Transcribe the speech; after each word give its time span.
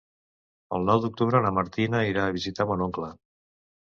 El 0.77 0.87
nou 0.91 1.03
d'octubre 1.03 1.41
na 1.47 1.51
Martina 1.57 2.03
irà 2.13 2.25
a 2.31 2.35
visitar 2.39 2.67
mon 2.73 2.83
oncle. 2.87 3.11